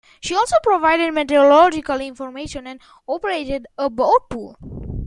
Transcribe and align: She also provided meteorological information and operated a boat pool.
She 0.19 0.33
also 0.33 0.55
provided 0.63 1.13
meteorological 1.13 2.01
information 2.01 2.65
and 2.65 2.79
operated 3.07 3.67
a 3.77 3.87
boat 3.91 4.31
pool. 4.31 4.55